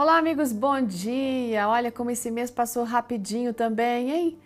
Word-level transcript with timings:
Olá, 0.00 0.16
amigos, 0.16 0.50
bom 0.50 0.80
dia! 0.80 1.68
Olha 1.68 1.92
como 1.92 2.10
esse 2.10 2.30
mês 2.30 2.50
passou 2.50 2.84
rapidinho 2.84 3.52
também, 3.52 4.10
hein? 4.10 4.38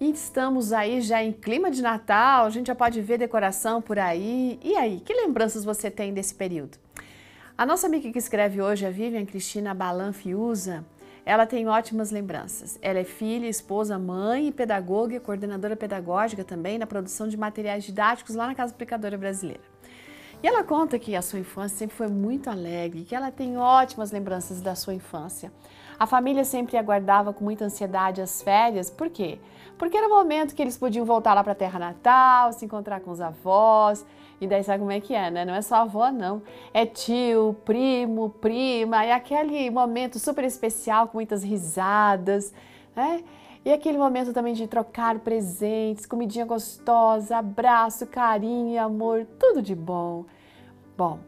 E 0.00 0.10
estamos 0.10 0.72
aí 0.72 1.00
já 1.00 1.22
em 1.22 1.30
clima 1.30 1.70
de 1.70 1.80
Natal, 1.80 2.44
a 2.44 2.50
gente 2.50 2.66
já 2.66 2.74
pode 2.74 3.00
ver 3.00 3.16
decoração 3.16 3.80
por 3.80 4.00
aí. 4.00 4.58
E 4.60 4.74
aí, 4.74 4.98
que 4.98 5.14
lembranças 5.14 5.64
você 5.64 5.92
tem 5.92 6.12
desse 6.12 6.34
período? 6.34 6.76
A 7.56 7.64
nossa 7.64 7.86
amiga 7.86 8.10
que 8.10 8.18
escreve 8.18 8.60
hoje, 8.60 8.84
a 8.84 8.90
Vivian 8.90 9.24
Cristina 9.24 9.72
Balan 9.72 10.12
Fiuza, 10.12 10.84
ela 11.24 11.46
tem 11.46 11.68
ótimas 11.68 12.10
lembranças. 12.10 12.76
Ela 12.82 12.98
é 12.98 13.04
filha, 13.04 13.46
esposa, 13.46 13.96
mãe 13.96 14.48
e 14.48 14.52
pedagoga, 14.52 15.20
coordenadora 15.20 15.76
pedagógica 15.76 16.42
também 16.42 16.78
na 16.80 16.86
produção 16.88 17.28
de 17.28 17.36
materiais 17.36 17.84
didáticos 17.84 18.34
lá 18.34 18.48
na 18.48 18.56
Casa 18.56 18.74
Aplicadora 18.74 19.16
Brasileira. 19.16 19.62
E 20.42 20.46
ela 20.46 20.64
conta 20.64 20.98
que 20.98 21.14
a 21.14 21.20
sua 21.20 21.38
infância 21.38 21.76
sempre 21.76 21.96
foi 21.96 22.08
muito 22.08 22.48
alegre, 22.48 23.04
que 23.04 23.14
ela 23.14 23.30
tem 23.30 23.58
ótimas 23.58 24.10
lembranças 24.10 24.62
da 24.62 24.74
sua 24.74 24.94
infância. 24.94 25.52
A 25.98 26.06
família 26.06 26.44
sempre 26.44 26.78
aguardava 26.78 27.30
com 27.30 27.44
muita 27.44 27.66
ansiedade 27.66 28.22
as 28.22 28.40
férias, 28.40 28.88
por 28.88 29.10
quê? 29.10 29.38
Porque 29.76 29.98
era 29.98 30.06
o 30.06 30.10
momento 30.10 30.54
que 30.54 30.62
eles 30.62 30.78
podiam 30.78 31.04
voltar 31.04 31.34
lá 31.34 31.42
para 31.42 31.52
a 31.52 31.54
terra 31.56 31.78
natal, 31.78 32.52
se 32.52 32.64
encontrar 32.64 33.00
com 33.00 33.10
os 33.10 33.20
avós. 33.20 34.04
E 34.40 34.46
daí 34.46 34.64
sabe 34.64 34.78
como 34.78 34.90
é 34.90 35.00
que 35.00 35.14
é, 35.14 35.30
né? 35.30 35.44
Não 35.44 35.54
é 35.54 35.60
só 35.60 35.76
avó, 35.76 36.10
não. 36.10 36.42
É 36.72 36.86
tio, 36.86 37.54
primo, 37.64 38.30
prima, 38.30 39.04
é 39.04 39.12
aquele 39.12 39.70
momento 39.70 40.18
super 40.18 40.44
especial 40.44 41.08
com 41.08 41.18
muitas 41.18 41.42
risadas, 41.42 42.52
né? 42.96 43.22
E 43.62 43.70
aquele 43.70 43.98
momento 43.98 44.32
também 44.32 44.54
de 44.54 44.66
trocar 44.66 45.18
presentes, 45.18 46.06
comidinha 46.06 46.46
gostosa, 46.46 47.36
abraço, 47.36 48.06
carinho 48.06 48.70
e 48.70 48.78
amor, 48.78 49.26
tudo 49.38 49.60
de 49.60 49.74
bom. 49.74 50.24
Bom, 51.00 51.18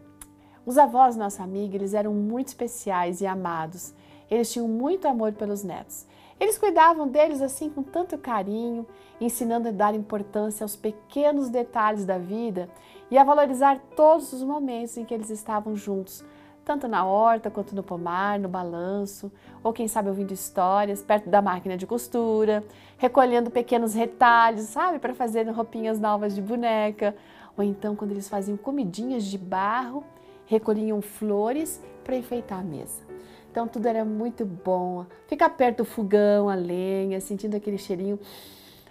os 0.67 0.77
avós 0.77 1.17
nossa 1.17 1.43
amiga, 1.43 1.77
eles 1.77 1.95
eram 1.95 2.13
muito 2.13 2.49
especiais 2.49 3.23
e 3.23 3.27
amados. 3.27 3.95
Eles 4.31 4.53
tinham 4.53 4.69
muito 4.69 5.09
amor 5.09 5.33
pelos 5.33 5.65
netos. 5.65 6.07
Eles 6.39 6.59
cuidavam 6.59 7.09
deles 7.09 7.41
assim 7.41 7.71
com 7.71 7.83
tanto 7.83 8.19
carinho, 8.19 8.87
ensinando 9.19 9.69
a 9.69 9.73
dar 9.73 9.95
importância 9.95 10.63
aos 10.63 10.77
pequenos 10.77 11.49
detalhes 11.49 12.05
da 12.05 12.19
vida 12.19 12.69
e 13.11 13.17
a 13.17 13.25
valorizar 13.25 13.81
todos 13.97 14.35
os 14.35 14.43
momentos 14.43 14.99
em 14.99 15.07
que 15.07 15.15
eles 15.15 15.31
estavam 15.31 15.75
juntos, 15.75 16.23
tanto 16.65 16.87
na 16.87 17.05
horta 17.05 17.51
quanto 17.51 17.75
no 17.75 17.83
pomar, 17.83 18.39
no 18.39 18.49
balanço, 18.49 19.31
ou 19.63 19.73
quem 19.73 19.89
sabe 19.89 20.09
ouvindo 20.09 20.33
histórias 20.33 21.03
perto 21.03 21.29
da 21.29 21.43
máquina 21.43 21.77
de 21.77 21.87
costura, 21.87 22.65
recolhendo 22.99 23.51
pequenos 23.51 23.95
retalhos, 23.95 24.63
sabe, 24.63 24.99
para 24.99 25.15
fazer 25.15 25.49
roupinhas 25.51 25.99
novas 25.99 26.35
de 26.35 26.43
boneca, 26.43 27.15
ou 27.57 27.65
então 27.65 27.97
quando 27.97 28.13
eles 28.13 28.29
faziam 28.29 28.57
comidinhas 28.57 29.25
de 29.25 29.39
barro, 29.39 30.05
recolhiam 30.47 31.01
flores 31.01 31.83
para 32.05 32.17
enfeitar 32.17 32.61
a 32.61 32.63
mesa. 32.63 33.03
Então 33.51 33.69
tudo 33.69 33.87
era 33.87 34.05
muito 34.05 34.45
bom. 34.45 35.05
Ficar 35.27 35.51
perto 35.51 35.79
do 35.79 35.85
fogão, 35.85 36.49
a 36.49 36.55
lenha, 36.55 37.21
sentindo 37.21 37.57
aquele 37.57 37.77
cheirinho 37.77 38.19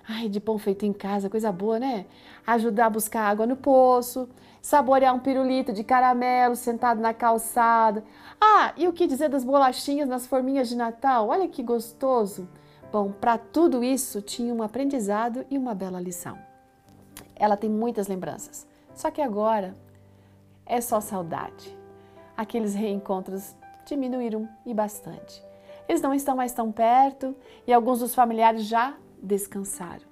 Ai, 0.07 0.27
de 0.27 0.39
pão 0.39 0.57
feito 0.57 0.85
em 0.85 0.91
casa, 0.91 1.29
coisa 1.29 1.51
boa, 1.51 1.79
né? 1.79 2.05
Ajudar 2.45 2.87
a 2.87 2.89
buscar 2.89 3.21
água 3.21 3.45
no 3.45 3.55
poço, 3.55 4.27
saborear 4.61 5.15
um 5.15 5.19
pirulito 5.19 5.73
de 5.73 5.83
caramelo 5.83 6.55
sentado 6.55 7.01
na 7.01 7.13
calçada. 7.13 8.03
Ah, 8.39 8.73
e 8.77 8.87
o 8.87 8.93
que 8.93 9.07
dizer 9.07 9.29
das 9.29 9.43
bolachinhas 9.43 10.07
nas 10.07 10.27
forminhas 10.27 10.69
de 10.69 10.75
Natal? 10.75 11.29
Olha 11.29 11.47
que 11.47 11.63
gostoso! 11.63 12.47
Bom, 12.91 13.11
para 13.11 13.37
tudo 13.37 13.83
isso 13.83 14.21
tinha 14.21 14.53
um 14.53 14.61
aprendizado 14.61 15.45
e 15.49 15.57
uma 15.57 15.73
bela 15.73 15.99
lição. 15.99 16.37
Ela 17.35 17.57
tem 17.57 17.69
muitas 17.69 18.07
lembranças, 18.07 18.67
só 18.93 19.09
que 19.09 19.21
agora 19.21 19.73
é 20.65 20.79
só 20.81 20.99
saudade. 20.99 21.75
Aqueles 22.35 22.75
reencontros 22.75 23.55
diminuíram 23.85 24.47
e 24.65 24.73
bastante. 24.73 25.41
Eles 25.87 26.01
não 26.01 26.13
estão 26.13 26.35
mais 26.35 26.53
tão 26.53 26.71
perto 26.71 27.35
e 27.65 27.73
alguns 27.73 27.99
dos 27.99 28.13
familiares 28.13 28.65
já 28.65 28.93
descansaram. 29.21 30.09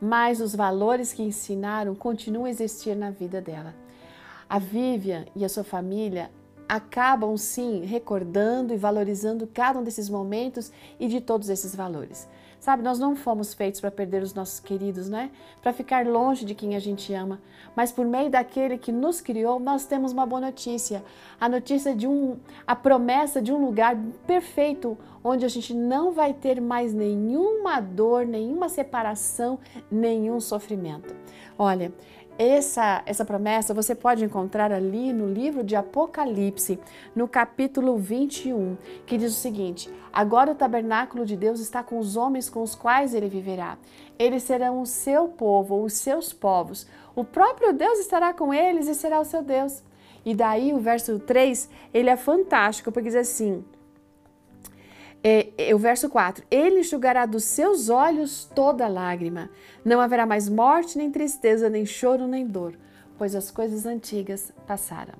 Mas 0.00 0.40
os 0.40 0.54
valores 0.54 1.12
que 1.12 1.22
ensinaram 1.22 1.94
continuam 1.94 2.44
a 2.44 2.50
existir 2.50 2.94
na 2.94 3.10
vida 3.10 3.40
dela. 3.40 3.74
A 4.48 4.58
Vivian 4.58 5.26
e 5.36 5.44
a 5.44 5.48
sua 5.48 5.64
família 5.64 6.30
acabam 6.68 7.36
sim 7.36 7.84
recordando 7.84 8.74
e 8.74 8.76
valorizando 8.76 9.46
cada 9.46 9.78
um 9.78 9.82
desses 9.82 10.08
momentos 10.08 10.70
e 10.98 11.08
de 11.08 11.20
todos 11.20 11.48
esses 11.48 11.74
valores. 11.74 12.28
Sabe, 12.60 12.82
nós 12.82 12.98
não 12.98 13.14
fomos 13.14 13.54
feitos 13.54 13.80
para 13.80 13.90
perder 13.90 14.20
os 14.20 14.34
nossos 14.34 14.58
queridos, 14.58 15.08
né? 15.08 15.30
Para 15.62 15.72
ficar 15.72 16.04
longe 16.04 16.44
de 16.44 16.56
quem 16.56 16.74
a 16.74 16.80
gente 16.80 17.14
ama, 17.14 17.40
mas 17.76 17.92
por 17.92 18.04
meio 18.04 18.28
daquele 18.30 18.76
que 18.76 18.90
nos 18.90 19.20
criou, 19.20 19.60
nós 19.60 19.86
temos 19.86 20.12
uma 20.12 20.26
boa 20.26 20.40
notícia. 20.40 21.04
A 21.40 21.48
notícia 21.48 21.94
de 21.94 22.08
um 22.08 22.36
a 22.66 22.74
promessa 22.74 23.40
de 23.40 23.52
um 23.52 23.64
lugar 23.64 23.96
perfeito 24.26 24.98
onde 25.22 25.44
a 25.44 25.48
gente 25.48 25.72
não 25.72 26.10
vai 26.10 26.34
ter 26.34 26.60
mais 26.60 26.92
nenhuma 26.92 27.80
dor, 27.80 28.26
nenhuma 28.26 28.68
separação, 28.68 29.58
nenhum 29.88 30.40
sofrimento. 30.40 31.14
Olha, 31.56 31.92
essa, 32.38 33.02
essa 33.04 33.24
promessa 33.24 33.74
você 33.74 33.96
pode 33.96 34.24
encontrar 34.24 34.70
ali 34.70 35.12
no 35.12 35.26
livro 35.26 35.64
de 35.64 35.74
Apocalipse, 35.74 36.78
no 37.14 37.26
capítulo 37.26 37.98
21, 37.98 38.76
que 39.04 39.18
diz 39.18 39.32
o 39.32 39.40
seguinte: 39.40 39.90
Agora 40.12 40.52
o 40.52 40.54
tabernáculo 40.54 41.26
de 41.26 41.36
Deus 41.36 41.58
está 41.58 41.82
com 41.82 41.98
os 41.98 42.16
homens 42.16 42.48
com 42.48 42.62
os 42.62 42.76
quais 42.76 43.12
ele 43.12 43.28
viverá. 43.28 43.76
Eles 44.16 44.44
serão 44.44 44.80
o 44.80 44.86
seu 44.86 45.26
povo, 45.26 45.82
os 45.82 45.94
seus 45.94 46.32
povos. 46.32 46.86
O 47.16 47.24
próprio 47.24 47.72
Deus 47.72 47.98
estará 47.98 48.32
com 48.32 48.54
eles 48.54 48.86
e 48.86 48.94
será 48.94 49.18
o 49.18 49.24
seu 49.24 49.42
Deus. 49.42 49.82
E 50.24 50.32
daí 50.32 50.72
o 50.72 50.78
verso 50.78 51.18
3, 51.18 51.68
ele 51.92 52.08
é 52.08 52.16
fantástico, 52.16 52.92
porque 52.92 53.08
diz 53.08 53.16
assim: 53.16 53.64
é, 55.22 55.70
é, 55.70 55.74
o 55.74 55.78
verso 55.78 56.08
4: 56.08 56.44
Ele 56.50 56.80
enxugará 56.80 57.26
dos 57.26 57.44
seus 57.44 57.88
olhos 57.88 58.44
toda 58.54 58.88
lágrima. 58.88 59.50
Não 59.84 60.00
haverá 60.00 60.26
mais 60.26 60.48
morte, 60.48 60.96
nem 60.96 61.10
tristeza, 61.10 61.68
nem 61.68 61.84
choro, 61.84 62.26
nem 62.26 62.46
dor, 62.46 62.74
pois 63.16 63.34
as 63.34 63.50
coisas 63.50 63.86
antigas 63.86 64.52
passaram. 64.66 65.14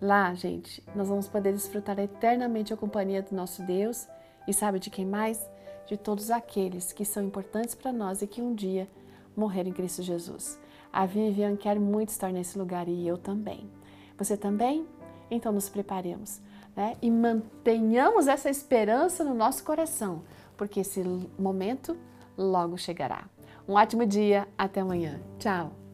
Lá, 0.00 0.32
gente, 0.34 0.82
nós 0.94 1.08
vamos 1.08 1.26
poder 1.26 1.52
desfrutar 1.52 1.98
eternamente 1.98 2.72
a 2.72 2.76
companhia 2.76 3.22
do 3.22 3.34
nosso 3.34 3.62
Deus 3.62 4.06
e 4.46 4.52
sabe 4.52 4.78
de 4.78 4.90
quem 4.90 5.04
mais? 5.04 5.44
De 5.86 5.96
todos 5.96 6.30
aqueles 6.30 6.92
que 6.92 7.04
são 7.04 7.22
importantes 7.24 7.74
para 7.74 7.92
nós 7.92 8.22
e 8.22 8.26
que 8.26 8.40
um 8.40 8.54
dia 8.54 8.88
morreram 9.36 9.70
em 9.70 9.72
Cristo 9.72 10.02
Jesus. 10.02 10.58
A 10.92 11.04
Vivian 11.04 11.56
quer 11.56 11.80
muito 11.80 12.10
estar 12.10 12.32
nesse 12.32 12.58
lugar 12.58 12.86
e 12.86 13.06
eu 13.08 13.18
também. 13.18 13.68
Você 14.16 14.36
também? 14.36 14.86
Então 15.30 15.52
nos 15.52 15.68
preparemos 15.68 16.40
né? 16.78 16.96
e 17.02 17.10
mantenhamos 17.10 18.28
essa 18.28 18.48
esperança 18.48 19.24
no 19.24 19.34
nosso 19.34 19.64
coração, 19.64 20.22
porque 20.56 20.78
esse 20.78 21.02
momento 21.36 21.96
logo 22.36 22.78
chegará. 22.78 23.24
Um 23.68 23.74
ótimo 23.74 24.06
dia, 24.06 24.46
até 24.56 24.80
amanhã. 24.80 25.20
Tchau! 25.40 25.87